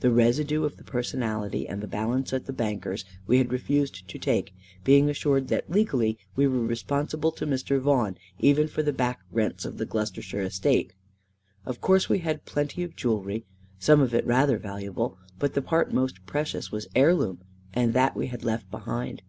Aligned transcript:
The 0.00 0.10
residue 0.10 0.64
of 0.64 0.78
the 0.78 0.84
personalty, 0.84 1.68
and 1.68 1.82
the 1.82 1.86
balance 1.86 2.32
at 2.32 2.46
the 2.46 2.52
banker's, 2.54 3.04
we 3.26 3.36
had 3.36 3.52
refused 3.52 4.08
to 4.08 4.18
take, 4.18 4.54
being 4.84 5.10
assured 5.10 5.48
that 5.48 5.68
legally 5.70 6.16
we 6.34 6.46
were 6.46 6.60
responsible 6.64 7.30
to 7.32 7.46
Mr. 7.46 7.78
Vaughan, 7.78 8.16
even 8.38 8.68
for 8.68 8.82
the 8.82 8.94
back 8.94 9.20
rents 9.30 9.66
of 9.66 9.76
the 9.76 9.84
Gloucestershire 9.84 10.40
estate. 10.40 10.94
Of 11.66 11.82
course 11.82 12.08
we 12.08 12.20
had 12.20 12.46
plenty 12.46 12.84
of 12.84 12.96
jewellery, 12.96 13.44
some 13.78 14.00
of 14.00 14.14
it 14.14 14.24
rather 14.24 14.56
valuable, 14.56 15.18
but 15.38 15.52
the 15.52 15.60
part 15.60 15.92
most 15.92 16.24
precious 16.24 16.72
was 16.72 16.88
heirloom, 16.94 17.40
and 17.74 17.92
that 17.92 18.16
we 18.16 18.28
had 18.28 18.44
left 18.44 18.70
behind. 18.70 19.20